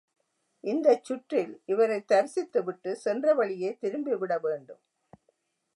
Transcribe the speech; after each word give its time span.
இந்தச் 0.63 1.03
சுற்றில் 1.03 1.61
இவரைத் 1.65 2.07
தரிசித்து 2.07 2.63
விட்டுச் 2.63 2.97
சென்ற 2.97 3.33
வழியே 3.33 3.77
திரும்பிவிட 3.81 4.39
வேண்டும். 4.41 4.81